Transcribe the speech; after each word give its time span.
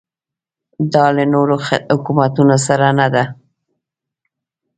دا 0.93 1.05
له 1.15 1.23
نورو 1.33 1.55
حکومتونو 1.87 2.55
سره 2.67 2.87
نه 2.99 3.07
ده. 3.13 3.23